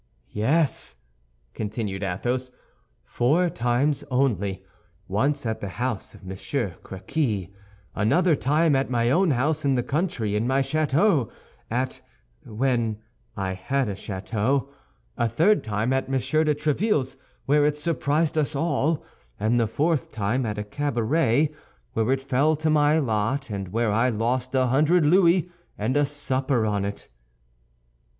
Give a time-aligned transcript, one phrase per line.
[0.31, 0.95] "Yes,"
[1.53, 2.49] continued Athos,
[3.05, 4.63] "four times only;
[5.07, 7.51] once at the house of Monsieur Créquy;
[7.93, 11.29] another time at my own house in the country, in my château
[11.69, 12.97] at—when
[13.37, 14.69] I had a château;
[15.19, 17.15] a third time at Monsieur de Tréville's
[17.45, 19.05] where it surprised us all;
[19.39, 21.53] and the fourth time at a cabaret,
[21.93, 26.07] where it fell to my lot, and where I lost a hundred louis and a
[26.07, 27.07] supper on it."